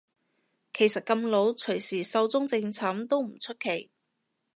[0.73, 3.91] 其實咁老隨時壽終正寢都唔出奇